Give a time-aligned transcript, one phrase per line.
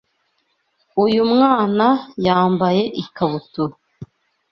[1.03, 1.87] Uyu mwana
[2.25, 3.75] yambaye ikabutura.